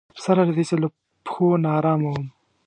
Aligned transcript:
سره 0.23 0.41
له 0.47 0.53
دې 0.57 0.63
چې 0.69 0.75
له 0.81 0.87
پښو 1.25 1.47
ناارامه 1.65 2.07
وم. 2.13 2.25